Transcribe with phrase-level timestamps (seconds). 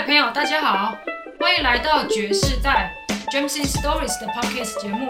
[0.00, 0.96] 嗨，朋友，大家好，
[1.38, 2.90] 欢迎来到爵士代
[3.30, 5.06] James in Stories 的 Podcast 节目，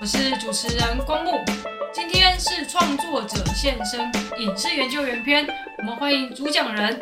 [0.00, 1.44] 我是主持人公木。
[1.92, 4.00] 今天是创作者现身
[4.38, 5.44] 影视研究员篇，
[5.78, 7.00] 我们欢迎主讲人。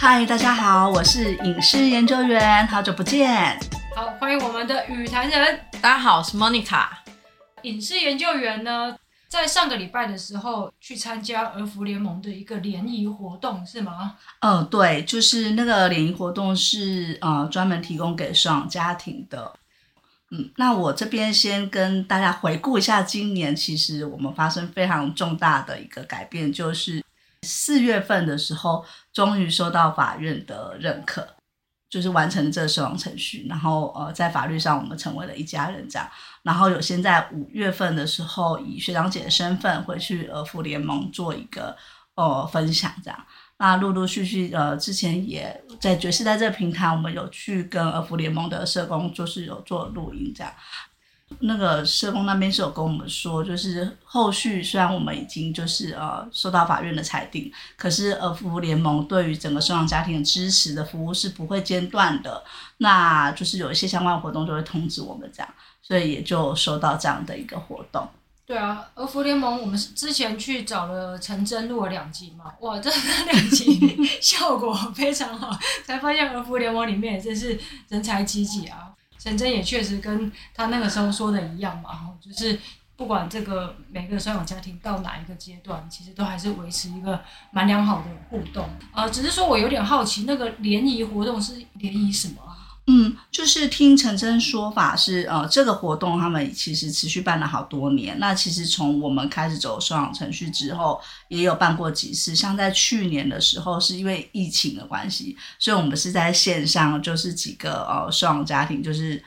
[0.00, 3.58] 嗨，大家好，我是影视研究员，好久不见。
[3.94, 5.60] 好，欢迎我们的与谈人。
[5.82, 6.86] 大家好，我是 Monica。
[7.60, 8.96] 影视研究员呢，
[9.34, 14.16] 在上个礼拜的时候去参加儿福联盟的一个联谊活动，是吗？
[14.38, 19.52] 嗯、对，就是那个联谊活动是呃专门提供给收养家庭的。
[20.30, 27.04] 嗯，那我这边先跟大家回顾一下，今年其实我们发生非常重大的一个改变，就是
[27.42, 31.26] 四月份的时候，终于收到法院的认可。
[31.94, 36.10] 就是完成这个收养程序，然后呃，在法律上我们成为了一家人这样，
[36.42, 41.76] 然后有先在五月份的时候以学长姐的身份回去儿福联盟做一个
[42.16, 43.26] 呃分享这样，
[43.58, 50.52] 那陆陆续续呃之前也在爵士在这个平台，我们有去跟儿福联盟的社工就是有做录音这样。
[51.40, 62.44] 那个社工那边是有跟我们说，就是后续虽然我们已经就是呃受到法院的裁定，可是儿福联盟对于整个收养家庭的支持的服务是不会间断的。
[62.78, 68.06] 那就是有一些相关活动就会通知我们这样，所以也就收到这样的一个活动。
[68.46, 78.90] 对啊，儿福联盟我们之前去找了陈真录了两集嘛，哇，这两集 效果非常好，才发现儿福联盟里面真是人才济济啊。
[79.24, 82.60] 陈真也确实跟他那个时候说的一样嘛，哈就是
[82.94, 87.18] 不管这个每个双养家庭到哪一个阶段，其实都还是维持一个
[87.50, 88.68] 蛮良好的互动。
[88.92, 92.53] 呃，只是说我有点好奇，那个联谊活动是联谊什么啊？
[92.86, 98.18] 嗯，就是听陈真说法是，呃，这个活动他们其实持续办了好多年。
[98.18, 102.34] 那其实从我们开始走收养程序之后，也有办过几次。
[102.34, 109.22] 像在去年的时候，是因为疫情的关系，所以我们是在线上，就是几个呃收养家庭，就是。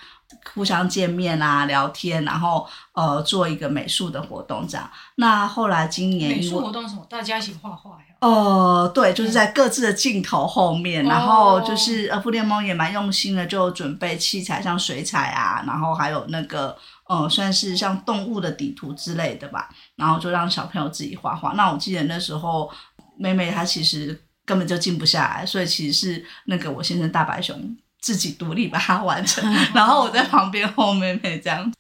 [0.54, 4.90] 互相见面啊，聊天，然后呃做一个美术的活动这样。
[5.16, 7.06] 那后来今年美术活动是什么？
[7.10, 8.06] 大家一起画画呀？
[8.20, 16.76] 哦、呃，对，就是在各自的镜头后面，嗯、然后就是呃，复联盟也蛮用心的，就准备器材，像水彩啊，然后还有那个
[17.08, 21.54] 呃算是像动物的底图之类的吧，然后就让小朋友自己画画。
[21.54, 22.70] 那我记得那时候
[23.18, 27.78] 妹妹她其实根本就静不下来，所以其实是那个我先生大白熊。
[28.00, 29.44] 自己独立把它完成，
[29.74, 31.74] 然后我在旁边哄妹妹这样。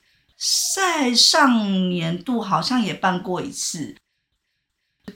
[0.75, 3.95] 在上年度好像也办过一次，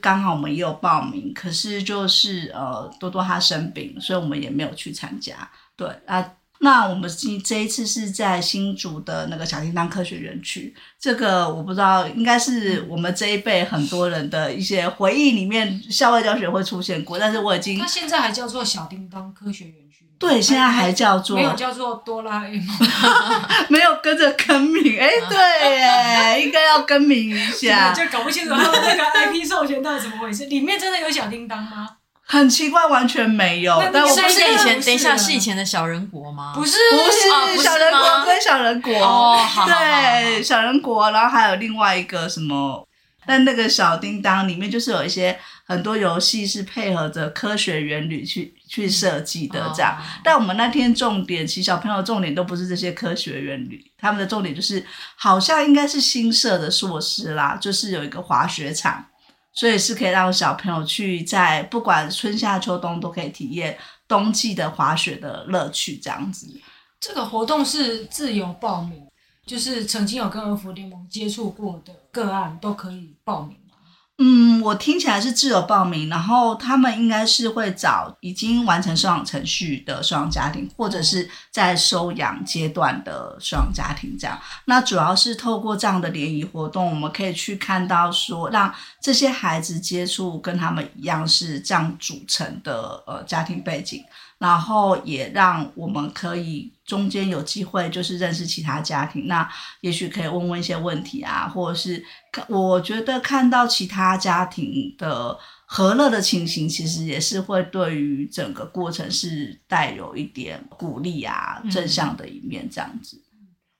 [0.00, 5.50] 刚好我们也有报名，可是就是呃多多他生病，所以我们也没有去参加。
[5.76, 6.34] 对啊。
[6.64, 17.18] 那我们今这一次是在新竹的那个小叮当科学园区，这个我不知道，应该是我们这一辈很多人的一些回忆里面，校外教学会出现过。
[17.18, 20.01] 但是我已经，它现在还叫做小叮当科学园区。
[20.22, 22.78] 对，现在还叫做没有叫做哆啦 A 梦，
[23.68, 24.96] 没有跟着更名。
[25.00, 30.46] 哎，对，哎，应该要更名一下，就搞不清楚他们那个 IP 授权到底怎么回事。
[30.46, 31.88] 里面真的有小叮当吗？
[32.24, 33.82] 很奇怪，完全没有。
[33.92, 36.52] 但我不是以前，等一下是以前的小人国吗？
[36.54, 38.94] 不是，不是小人国跟小人国。
[38.94, 42.86] 哦，对，小人国，然后还有另外一个什么？
[43.26, 45.38] 但那个小叮当里面就是有一些
[45.72, 50.00] 很多游戏是配合着科学原理去去设计的，这样。
[50.22, 54.84] 但我们那天重点，其实小朋友重点都不是这些科学原理，他们的重点就是
[55.16, 59.04] 好像应该是新设的设施啦，就是有一个滑雪场。
[59.54, 63.76] 所以是可以让小朋友去在不管春夏秋冬都可以体验
[64.08, 66.48] 冬季的滑雪的乐趣，这样子。
[66.98, 69.06] 这个活动是自由报名，
[69.44, 73.58] 就是曾经有跟儿福联盟接触过的个案都可以报名。
[74.18, 84.38] 嗯，我听起来是自由报名，然后他们应该是会找已经完成收养程序的收养家庭，或者是在收养阶段的收养家庭这样。
[84.66, 94.04] 那主要是透过这样的联谊活动，我们可以去看到说，让这些孩子接触跟他们一样是这样组成的呃家庭背景。
[94.42, 99.48] 然后也让我们可以中间有机会，就是认识其他家庭，那
[99.82, 102.04] 也许可以问问一些问题啊，或者是
[102.48, 113.21] 我觉得看到其他家庭的和乐的情形，其实也是会对于整个过程是带有一点鼓励啊，正向的一面这样子。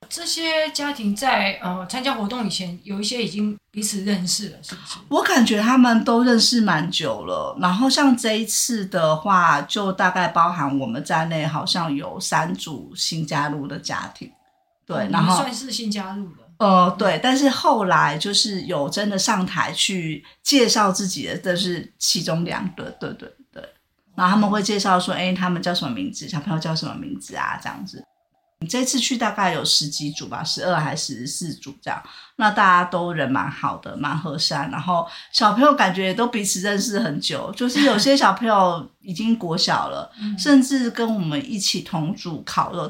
[0.09, 4.99] 这些家庭在呃参加活动以前，有一些已经彼此认识了，是不是？
[5.09, 7.57] 我感觉他们都认识蛮久了。
[7.61, 14.31] 然后像这一次的话，就大概包含我们在内，好像有三组新加入的家庭。
[14.87, 16.43] 对，嗯、然后算是新加入的。
[16.59, 17.19] 呃，对。
[17.23, 23.63] 但是后来就是有真的上台去介绍自己的，这是其中两个，对对对。
[24.15, 28.05] 然后他们会介绍说，哎，他们叫什么名字，小朋友叫什么名字啊，这样子。
[28.63, 32.01] 你这次去大概有十几组吧，十二还是十四组这样，
[32.37, 42.89] 那大家都人蛮好的，蛮和善，然后小朋友感觉也都彼此认识很久，就是有些小朋友已经国小了， 甚至跟我们一起同组烤肉，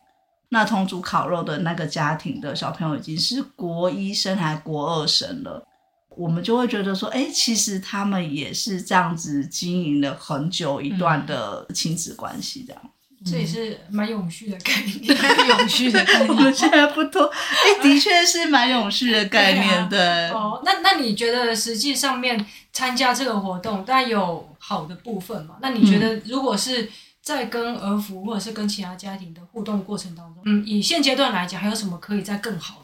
[0.51, 5.67] 那同组烤肉的那个家庭的小朋友已经是国一生还国二生了，
[6.11, 12.83] 我们就会觉得说，哎，其实他们也是这样子经营了很久一段的亲子关系这样。
[13.25, 16.29] 这也是蛮永续的概念，蛮永续的概念。
[16.31, 20.29] 我们现在不多， 哎，的确是蛮永续的概念，对。
[20.31, 25.57] 哦，那那你觉得实际上面参加这个活动，但有好的部分嘛？
[25.63, 26.91] 那你觉得如果是
[27.21, 32.82] 在跟儿福或者是跟其他家庭的互动过程当中，嗯，以现阶段来讲，还有什么可以再更好？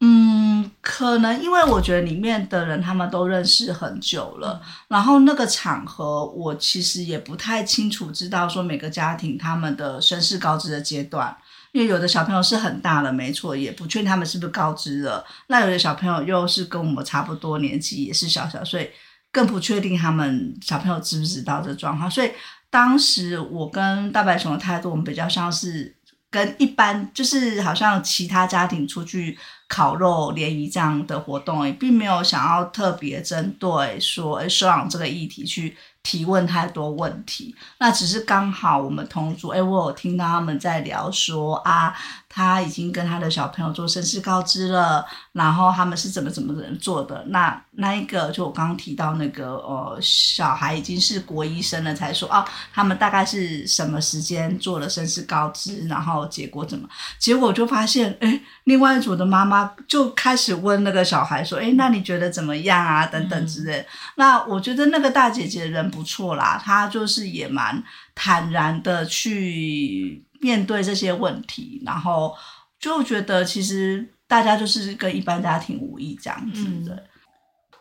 [0.00, 0.40] 嗯。
[0.82, 11.34] 可能因为我觉得里面的人他们都认识很久了，然后那个场合我其实也不太清楚知道说每个家庭他们的身世告知的阶段，
[11.72, 15.24] 因为有的小朋友是很大了，没错，也不确定他们是不是告知了。
[15.48, 18.88] 那有的小朋友又是跟我们差不多年纪，也是小小，所以
[19.30, 22.10] 更不确定他们小朋友知不知道这状况。
[22.10, 22.30] 所以
[22.70, 25.94] 当时我跟大白熊的态度，我们比较像是
[26.30, 29.38] 跟一般，就是好像其他家庭出去。
[29.70, 37.54] 烤肉联谊这样的活动，也并没有想要特别针对说收养这个议题去提问太多问题。
[37.78, 41.94] 那只是刚好我们同组，哎，我有听到他们在聊说啊。
[42.32, 47.24] 他已经跟他的小朋友做身世告知了，然后他们是怎么怎么人做的？
[47.26, 56.88] 那那一个就我刚刚提到那个呃，小孩已经是国医生了，才说啊，他们大概是什么时间做了身世告知，然后结果怎么？
[57.18, 63.04] 结果就发现，哎，另外一组的妈妈就开始问那个小孩说，哎，那你觉得怎么样啊？
[63.06, 63.80] 等等之类。
[63.80, 67.82] 嗯、那我觉得那个大姐姐人不错啦，她就是也蛮
[68.14, 70.24] 坦然的去。
[70.40, 72.34] 面对这些问题，然后
[72.78, 77.02] 就觉得其实大家就是跟一般家庭无异这样子的，嗯、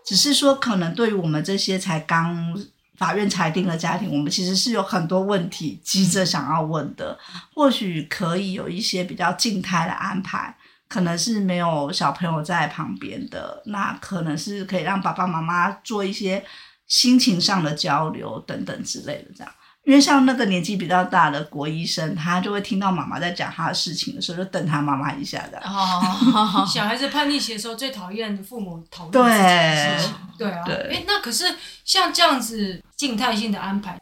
[0.06, 2.54] 只是说可能对于我们这些才刚
[2.98, 7.18] 法院裁定的家庭，我们其实是有很多问题急着想要问的，
[7.56, 10.54] 或许可以有一些比较静态的安排，
[10.90, 16.44] 可能是没有小朋友在旁边的，那可能是可以让爸爸妈妈做一些
[16.88, 19.54] 心情上的交流等等之类的这样。
[19.90, 25.60] 因为像那个年纪比较大的国医生，他就会听到妈妈在讲他的事情的时候，就瞪他妈妈一下的。
[25.62, 30.16] 哦， 小孩子叛逆期的时候最讨厌父母讨论自己的事情。
[30.38, 30.64] 对，对啊。
[30.64, 30.76] 对。
[30.96, 34.00] 哎，那可是像这样子静态性的安排，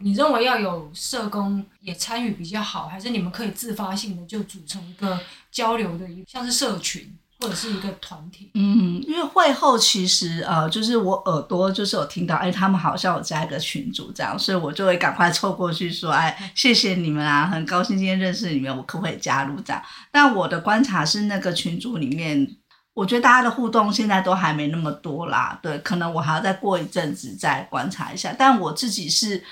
[0.00, 5.20] 你认为要有社工也参与比较好，还是你们可以自发性的就组成一个
[5.52, 7.16] 交流的一个像是社群？
[7.40, 19.80] 或者是一个团体，嗯，因为会后其实呃，就是我耳朵就是有听到，哎，他们好像有加一个群组这样，所以我就会赶快凑过去说，哎，谢谢你们啊，很高兴今天认识你们，我可不可以加入这样？
[20.10, 22.56] 但我的观察是，那个群组里面，
[22.92, 28.34] 我觉得大家的互动现在都还没那么多啦，对，可能我还要再过一阵子再观察一下。
[28.36, 29.44] 但我自己是，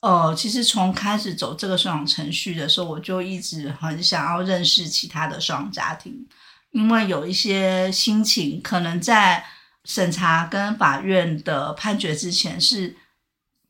[0.00, 6.26] 呃，其实从开始走这个收养程序的时候，我就一直很想要认识其他的收养家庭。
[6.74, 9.44] 因为有一些心情，可能在
[9.84, 12.96] 审查跟法院的判决之前是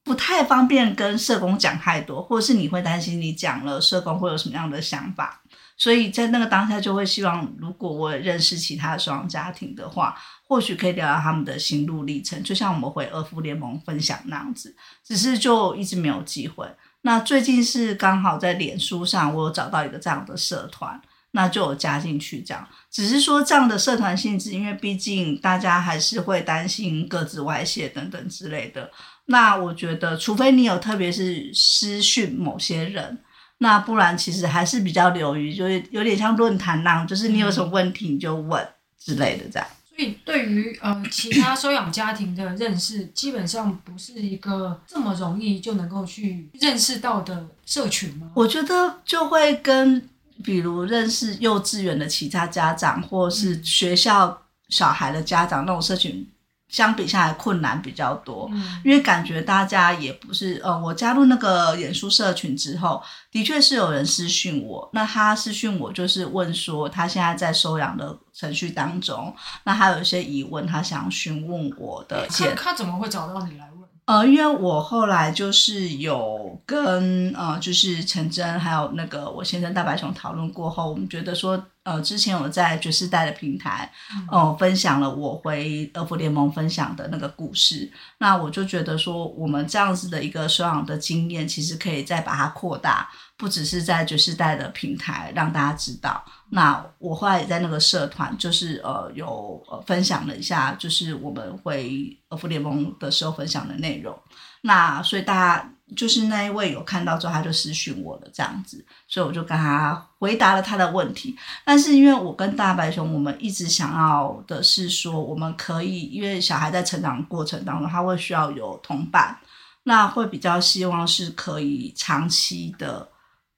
[0.02, 5.43] 不太方便跟社工讲太多，或者是你会担心你讲了社工会有什么样的想法，
[5.76, 10.17] 所以在那个当下就会希望，如果我认识其他双家庭的话，
[10.49, 14.75] 或许可以聊聊他们的心路历程，就像我们回儿福联盟分享那样子，
[15.07, 16.67] 只是就一直没有机会。
[17.02, 20.99] 那最近是刚好在脸书上，我有找到一个这样的社团。
[21.37, 28.88] 那就有加进去，这样只是说这样的社团性质，因为毕竟大家还是会担心各自外泄等等之类的。
[29.26, 33.19] 那我觉得，除非你有特别是私讯某些人，
[33.59, 38.64] 那不然其实还是比较流于，就是有点像论坛那样，就是你有什么问题你就问
[38.97, 39.67] 之类的这样。
[39.88, 48.31] 所以对于呃其他收养家庭的认识，基本上不是一个这么容易就能够去认识到的社群吗？
[48.35, 50.09] 我觉得就会跟。
[50.45, 56.31] 比如认识幼稚园的其他家长，或是学校小孩的家长，那种社群
[56.69, 69.35] 相比下来困难比较多，嗯、因为感觉大家也不是呃，我加入那个演书社群之后，的确是有人私讯我，那他私讯我就是问说他现在在收养的程序当中，
[69.65, 72.27] 那他有一些疑问，他想询问我的。
[72.29, 73.84] 他他怎么会找到你来问？
[74.06, 83.91] 呃，因为我后来就是有跟呃，就是陈真还有那个我先生大白熊讨论过后，我们觉得说，呃之前我在爵士带的平台
[84.29, 96.25] 哦、呃、分享了我回儿福联盟分享的那个故事，那我就觉得说我们这样子的一个收养的经验，其实可以再把它扩大，不只是在爵士带的平台让大家知道。
[96.50, 104.19] 那我后来也在那个社团，就是呃有呃分享了一下，就是我们回儿福联盟的时候分享的内容。
[104.62, 111.37] 那所以大家就是那一位有看到之后，他就私讯我了这样子，所以我就跟他回答了他的问题。
[111.65, 119.39] 但是因为我跟大白熊，我们一直想要的是说，我们可以，因为小孩在成长过程当中，他会需要有同伴，
[119.85, 123.09] 那会比较希望是可以长期的。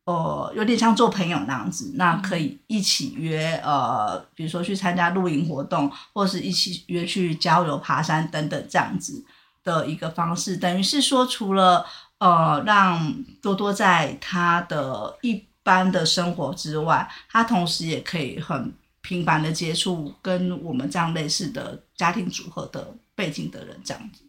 [0.06, 9.24] 呃，有点像做朋友那样子，那可以一起约，呃，比如说去参加露营活动，或是一起约去郊游、爬山等等这样子
[9.64, 10.56] 的一个方式。
[10.56, 11.84] 等于是说，除了
[12.18, 24.22] 呃让多多在他的一般的生活之外，他同时也可以很频繁的接触跟我们这样类似的家庭组合的背景的人这样子。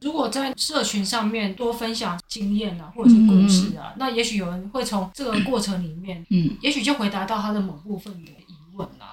[0.00, 9.11] 如果在社群上面多分享经验啊，或者是故事啊，嗯、那也许有人会从这个过程里面，嗯，也许就回答到他的某部分的疑问啊。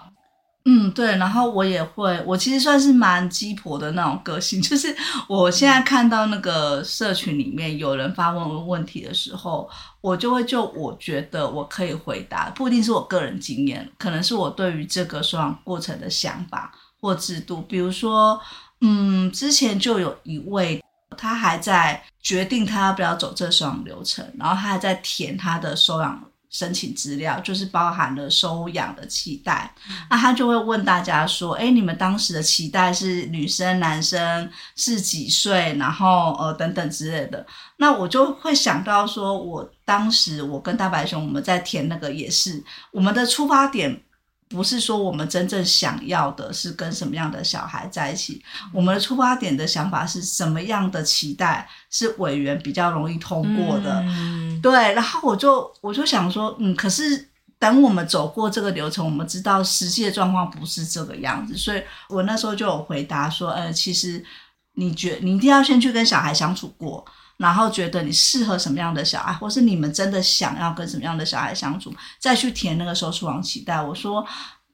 [0.65, 1.15] 嗯，对。
[1.17, 4.95] 然后我也会，我其实算是蛮鸡婆的那种个性， 就是
[5.27, 9.69] 我现在看到那个社群里面有人发问问题的时候，
[10.01, 18.39] 我就会就我觉得我可以回答，不一定是我个人经验，可能是我对于这个收养过程的想法或制度，比如说。
[18.81, 20.81] 嗯，之前就有一位，
[21.17, 29.73] 他还在决定他要不要走这收养流程，然后他还在填他的收养申请资料，就是包含了收养的期待。
[30.09, 35.75] 那他就会问大家说：“哎，你们当时的期待是女生、男生是几岁？
[35.77, 37.45] 然后呃等等之类的。”
[37.77, 44.01] 那我就会想到说，我当时我跟大白熊我们在填那个也是我们的出发点。
[44.49, 54.71] 不是说我们真正想要的是跟什么样的小孩在一起，我们的出发点的想法是什么样的期待是委员比较容易通过的，嗯、对。
[54.93, 57.29] 然后我就我就想说，嗯，可是
[57.59, 64.25] 等我们走过这个流程，我们知道实际的状况不是这个样子，所以我那时候就有回答说，呃，其实
[64.73, 67.05] 你觉你一定要先去跟小孩相处过。
[67.39, 73.81] 然后觉得你适合什么样的小孩，或是你们真的想要跟什么样的小孩相处，再去填那个收养期待。
[73.81, 74.25] 我说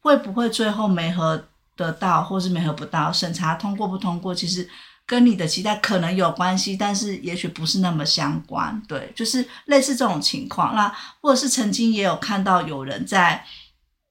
[0.01, 4.67] 会不会最后没合得到，或是没合不到，审查通过不通过，其实
[5.05, 8.81] 跟你的期待可能有关系，但是也许不是那么相关。
[8.87, 10.75] 对，就是类似这种情况。
[10.75, 10.91] 那
[11.21, 13.45] 或者是曾经也有看到有人在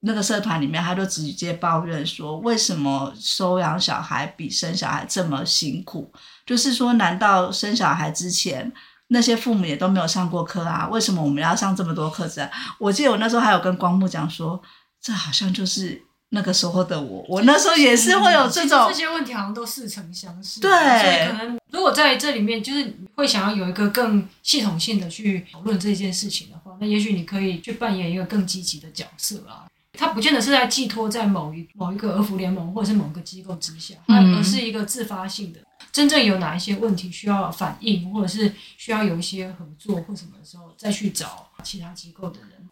[0.07, 6.13] 那个社团里面，他就直接抱怨说，为什么收养小孩比生小孩这么辛苦？
[6.45, 8.71] 就是说，难道生小孩之前
[9.09, 10.87] 那些父母也都没有上过课啊？
[10.91, 12.51] 为什么我们要上这么多课程啊？
[12.79, 14.61] 我记得我那时候还有跟光木讲说，
[15.01, 20.61] 这好像就是那个时候的我，我那时候也是会有这种这些问题，好像都似曾相识。
[20.61, 29.65] 对，所以可能如果在这里面，就是会想要有一个更系统性的去讨论这件事情的话，那也许你可以去扮演一个更积极的角色啊。
[29.97, 35.61] 它不见得是在寄托在某一某一个儿福联盟或者是某个机构之下，而是一个自发性的。
[35.93, 42.69] 真正有哪一些问题需要反映，或者是需要有一些合作或什么的时候，再去找其他机构的人，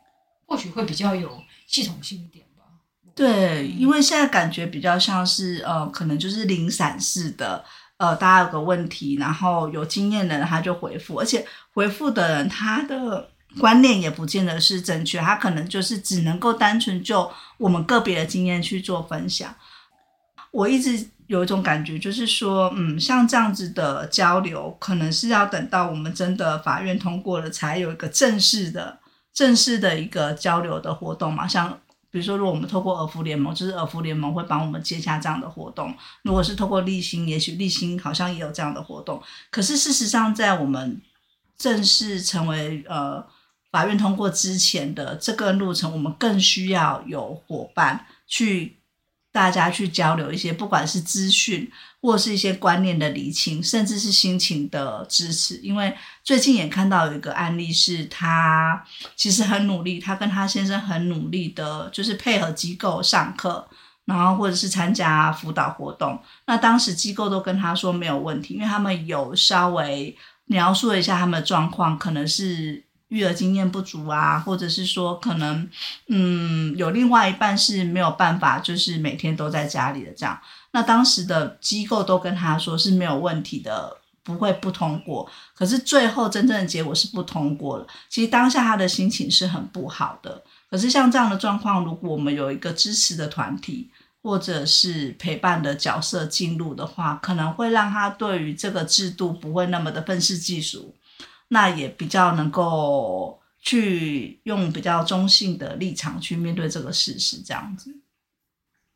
[0.47, 2.65] 或许会比较有系统性一点吧。
[3.15, 7.65] 对，因为现在感觉比较像是呃，可能就是零散式的，
[7.99, 19.55] 呃，大家有个问题，然后有经验的人他就回复，而且回复的人他的观念也不见得是正确，他可能就是只能够单纯就我们个别的经验去做分享。
[20.51, 21.09] 我一直。
[21.29, 28.99] 有一种感觉，就是说，嗯，像这样子的交流，可能是要等到我们真的法院通过了，才有一个正式的、
[29.33, 31.49] 正式的一个交流的活动嘛。
[31.49, 31.81] 像
[32.11, 35.91] 比如说，如果我们透过儿福联盟，就是儿福联盟会帮我们接下这样的活动；
[36.23, 39.23] 如果是透过励馨，也许励馨好像也有这样的活动。
[39.51, 41.01] 可是事实上，在我们
[41.57, 43.25] 正式成为呃
[43.73, 48.77] 法院通过之前的这个路程，我们更需要有伙伴去。
[49.35, 51.67] 大家去交流一些，不管是资讯
[52.03, 55.57] 或是一些观念的厘清，甚至是心情的支持。
[55.63, 58.85] 因为最近也看到有一个案例，是他
[59.17, 63.67] 其实很努力，他跟他先生很努力的，就是配合机构上课，
[64.05, 66.23] 然后或者是参加辅导活动。
[66.47, 70.15] 那当时机构都跟他说没有问题，因为他们有稍微
[70.45, 72.85] 描述了一下他们的状况，可能是。
[73.13, 75.69] 育儿经验不足啊，或者是说可能，
[76.09, 80.41] 嗯，有另外一半是没有办法，就是每天都在家里的这样。
[80.73, 85.31] 那当时的机构都跟他说是没有问题的，不会不通过。
[85.55, 87.87] 可是最后真正的结果是不通过了。
[88.09, 90.43] 其实当下他的心情是很不好的。
[90.71, 93.91] 可是像这样的状况，如果我们有一个支持的团体
[94.23, 100.95] 或者是陪伴的角色进入的话，可能会让他对于这个制度不会那么的愤世嫉俗，
[101.53, 107.95] 那也比较能够去用比较中性的立场去面对这个事实，这样子。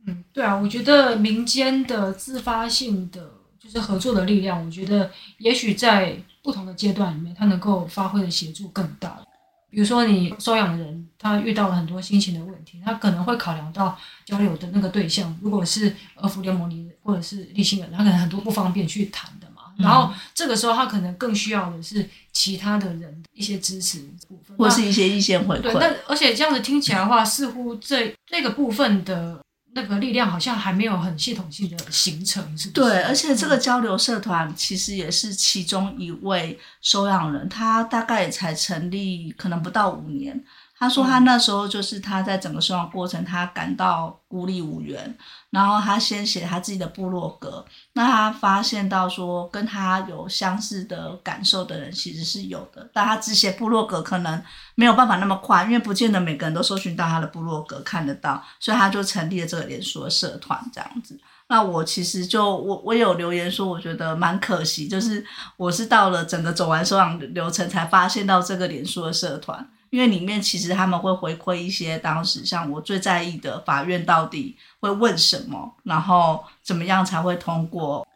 [0.07, 9.23] 嗯，对啊，我觉得民间的自发性的就是合作的力量，我觉得也许在不同的阶段里面，它能够发挥的协助更大。
[9.69, 19.46] 比如说，你收养的人他遇到了很多心情的问题，他可能会考量到交流的那个对象，如果是儿福联盟里或者是立信人，他可能很多不方便去谈的。
[19.79, 25.63] 然后这个时候，他可能更需要的是其他的人一些支持部分，或是一些意见回馈。
[25.63, 29.41] 对，但而且这样子听起来的话，似乎这那个部分的。
[29.77, 32.89] 那个力量好像还没有很系统性的形成，是不是？
[32.89, 40.43] 对，而且这个交流社团其实也是其中一位收养人，他大概也才成立可能不到五年。
[40.79, 45.17] 他说他那时候就是他在整个生活过程，他感到孤立无援，
[45.49, 47.65] 然后他先写他自己的部落格。
[47.95, 54.43] 那他发现到说跟他有相似的感受的人其实是有的，但他只写部落格可能
[54.75, 61.19] 没有办法那么快，因为不见得每个人都搜寻到他的部落格看得到，所以他就成立了这个脸书的社团这样子。
[61.49, 65.25] 那我其实就我我有留言说，我觉得蛮可惜，就是
[65.57, 69.67] 我是到了整个走完收养流程才发现到这个脸书的社团。
[69.91, 78.07] 因为里面其实他们会回馈一些当时像我最在意的法院到底会问什么，然后怎么样才会通过。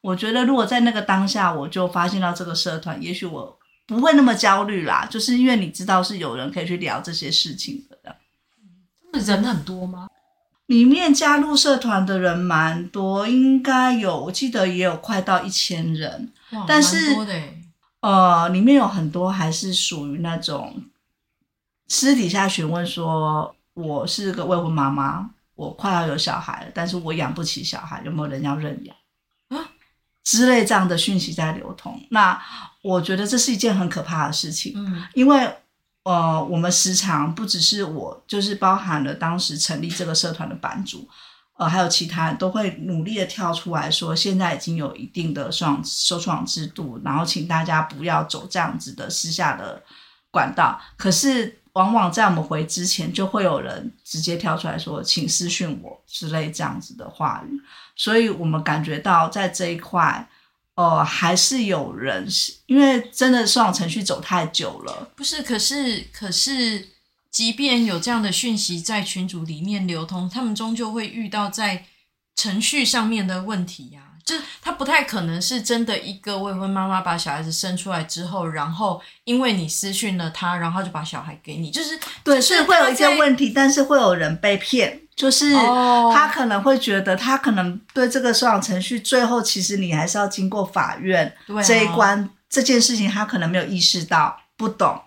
[0.00, 8.16] 我觉得如果在那个当下我就发现到这个社团，也许我不会那么焦虑啦，就是因为你知道是有人可以去聊这些事情的。
[9.12, 10.08] 人很多吗？
[10.66, 16.32] 里面加入社团的人蛮多，应该有，我记得也有快到一千人。
[16.52, 17.42] 哇，但是蛮多的。
[18.00, 20.82] 呃，里面有很多还是属于那种。
[21.90, 28.96] 私底下询问说：“我是个未婚妈妈，我快要有小孩了，但是我养不起小孩，有没有人要认养
[29.48, 29.68] 啊？”
[30.22, 32.00] 之类这样的讯息在流通。
[32.10, 32.40] 那
[32.82, 35.52] 我觉得这是一件很可怕的事情，嗯，因为
[36.04, 41.08] 呃，我们时常不只是我，就是包含了当时成立这个社团的版主，
[41.58, 49.82] 呃，还有其他人都会努力的跳出来说，现在已经有一定的收养收养制度，然后请大家不要走这样子的私下的
[50.30, 50.80] 管道。
[50.96, 51.56] 可是。
[51.80, 57.58] 往往在我们回之前，就会有人直接跳出来说：“请私讯我”之类这样子的话语，
[57.96, 60.28] 所以我们感觉到在这一块，
[60.74, 65.10] 呃，还是有人是因为真的上网程序走太久了。
[65.16, 66.88] 不是，可是可是，
[67.30, 71.86] 即便有这样的讯息在群组里面流通，他们终究会遇到在
[72.36, 91.34] 程序上面的问题呀、就是他不太可能是真的一个未婚妈妈把小孩子生出来之后，然后因为你私讯了他，然后就把小孩给你，就是对，所以会有一些问题，但是会有人被骗，就是他可能会觉得他可能对这个收养程序最后其实你还是要经过法院
[91.66, 95.00] 这一关，这件事情他可能没有意识到不懂，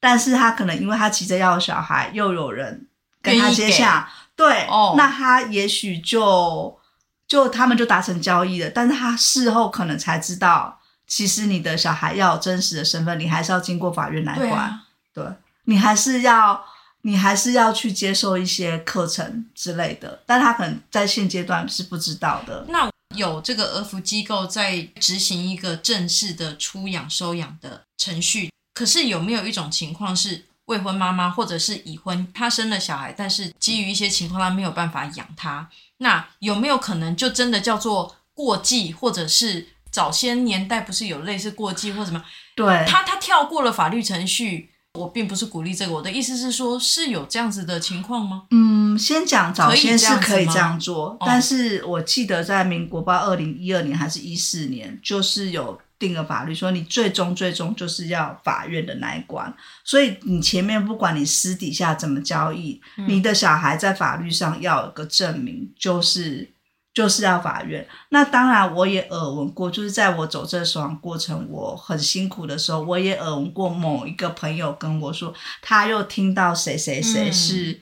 [0.00, 2.86] 但是他可能因为他急着要小孩，又有人
[3.22, 6.75] 跟他接下，对，那他也许就。
[7.28, 16.64] 就他们就达成交易了，但是他事后可能才知道，其实你的小孩要有真实的身份，你还是要经过法院来管，对啊，对，你还是要，
[17.02, 22.64] 你还是要去接受一些课程之类的，但他可能在现阶段是不知道的。
[22.68, 35.68] 那有这个儿福机构在执行一个正式的出养收养的程序，可是有没有一种情况是未婚妈妈或者是已婚，她生了小孩，但是基于一些情况，她没有办法养他？
[35.98, 42.22] 那有没有可能就真的叫做过继，或者是早些年代不是有类似过继或什么？
[42.54, 48.44] 对，他他跳过了法律程序，我并不是鼓励这个，我的意思是说，是有这样子的情况吗？
[48.50, 55.80] 嗯，先讲早先是可以这样做，但是我记得在民国八，二零一二年还是一四年，就是有。
[55.98, 59.54] 定个法律说，你最终最终就是要法院的那一关，
[59.84, 66.52] 所以你前面不管你私底下怎么交易，嗯、你的小孩在法律上要有个证明，就是
[66.92, 67.86] 就是要法院。
[68.10, 75.32] 那当然我也耳闻过，就是在我走这收养过程，我很辛苦的时候，我也耳闻过某一个朋友跟我说，
[75.62, 77.80] 他又听到谁谁谁是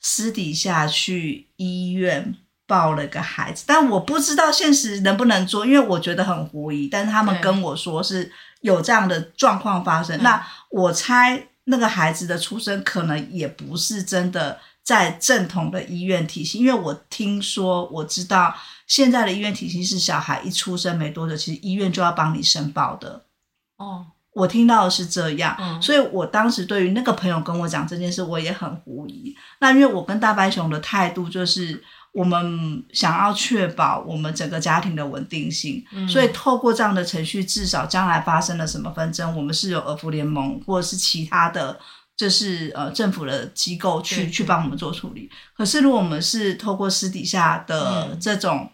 [0.00, 2.36] 私底下去医院。
[2.66, 6.88] 抱了个孩子，但我不知道现实能不能做，因为我觉得很狐疑。
[6.88, 18.54] 但是他们跟我说是有这样的状况发生，那我猜那个孩子的出生可能也不是真的在正统的医院体系，因为我听说我知道
[18.86, 23.24] 现在的医院体系是小孩一出生没多久，其实医院就要帮你申报的。
[23.76, 29.36] 哦，我听到的是这样，嗯、所以我当时对于那个朋友跟我讲这件事，我也很狐疑。
[29.60, 31.82] 那因为我跟大白熊的态度就是，
[32.16, 41.78] 我们想要确保我们整个家庭的稳定性，嗯、所以透过这样的程序，至少将来发生了什么纷争，我们是有儿福联盟或者是其他的，
[42.16, 45.30] 就是呃政府的机构去对去帮我们做处理。
[45.54, 48.70] 可是如果我们是透过私底下的这种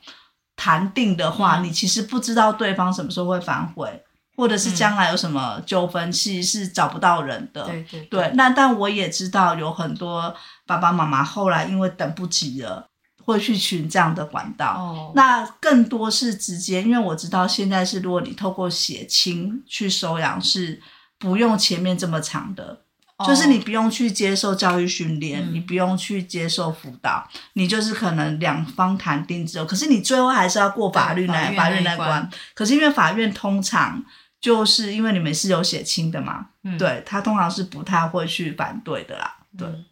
[0.55, 4.03] 谈定的话，嗯、你其实不知道对方什么时候会反悔。
[4.35, 7.65] 或者是将来有什么纠纷，其实是找不到人的。
[7.67, 8.33] 对对对。
[8.35, 10.35] 那但我也知道有很多
[10.67, 12.89] 爸爸妈妈后来因为等不及了，
[13.33, 14.77] 会去寻这样的管道。
[14.77, 15.13] 哦。
[15.17, 20.81] 那更多是直接，因为我知道现在是如果你透过血清去收养，是
[21.19, 22.83] 不用前面这么长的，
[23.17, 32.31] 哦、就是你不用去接受教育训练，嗯、你不用去接受辅导，你就是可能两方谈定之后，可是你最后还是要过法律那法律那关。
[32.55, 34.05] 可是因为法院通常。
[34.43, 39.85] 就是因为你们是有血亲的嘛，嗯、对，他通常是不太会去反对的啦，对，嗯、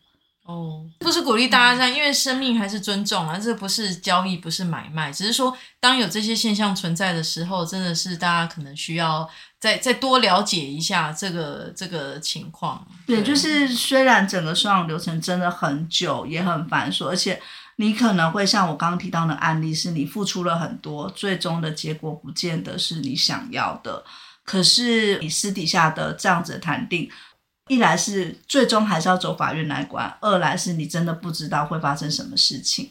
[0.51, 9.29] 哦，不是鼓励大家这样，因为生命还是尊重啊，这不是交易，不是买卖，只是说当有这些现象存在的时候，真的是大家可能需要
[9.61, 12.85] 再再多了解一下这个这个情况。
[13.07, 17.41] 对，就是虽然整个收养流程真的很久，也很繁琐，而且
[17.77, 24.05] 你可能会像我刚刚提到的案例，是你付出了很多，最终的结果不见得是你想要的。
[24.43, 27.09] 可是你私底下的这样子的谈定，
[27.71, 32.91] 一来是最终还是要走法院来管，二来是你真的不知道会发生什么事情。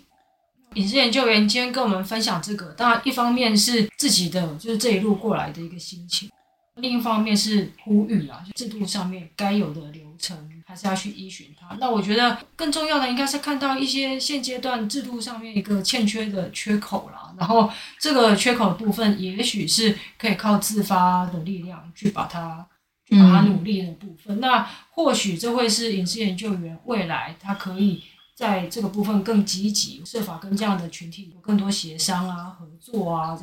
[0.76, 6.32] 隐世研究员今天跟我们分享这个，当然一方面是自己的就是这一路过来的一个心情，
[6.76, 10.38] 另一方面是呼吁啊，就制度上面该有的流程。
[10.70, 11.76] 还是要去依循它。
[11.80, 17.34] 那我觉得更重要的应该是看到一些现阶段制度上面一个欠缺的缺口啦。
[17.40, 22.64] 然后这个缺口的部分，也许是可以靠自发的力量去把它，
[23.12, 24.38] 把它努力的部分。
[24.38, 28.04] 嗯、那或许这会是影视研究员未来他可以
[28.36, 33.40] 在这个部分更积极，设法跟这样的群体有更多协商啊、合作啊，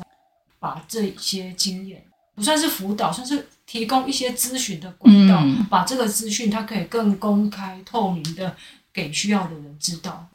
[0.59, 3.47] 把这些经验不算是辅导，算是。
[3.67, 8.55] 提供一些咨询的管道，嗯、把这个资讯它可以更公开透明的
[8.93, 10.25] 给需要的人知道，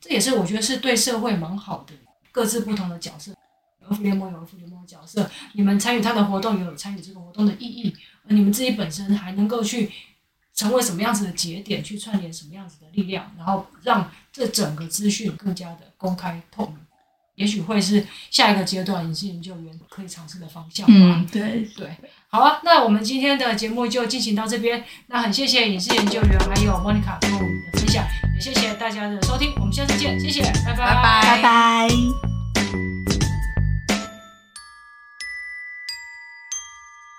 [0.00, 1.92] 这也是我觉得是对社会蛮好的。
[2.32, 3.34] 各自不同的角色，
[3.86, 9.90] 儿福联盟有儿福联盟的角色，你们参与他的活动有参与这个活动的意义，而你们自己本身还能够去
[10.54, 16.76] 成为什么样子的节点，去串联什么样子的力量，然后让这整个资讯更加的公开透明。
[17.36, 20.92] 也许会是下一个阶段隐世研究员可以尝试的方向吧。
[20.94, 21.90] 嗯，对对，
[22.28, 24.84] 好啊，那我们今天的节目就进行到这边。
[25.06, 28.04] 那很谢谢影视研究员还有 Monica 跟我们的分享，
[28.34, 31.36] 也谢谢大家的收听，我们下次见，谢谢，拜拜，拜拜。
[31.36, 32.39] 拜拜。